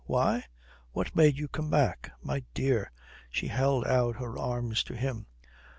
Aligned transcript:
Why? 0.05 0.45
What 0.93 1.15
made 1.15 1.37
you 1.37 1.47
come 1.47 1.69
back?" 1.69 2.11
"My 2.23 2.41
dear!" 2.55 2.91
She 3.29 3.49
held 3.49 3.85
out 3.85 4.15
her 4.15 4.35
arms 4.35 4.83
to 4.85 4.95
him. 4.95 5.27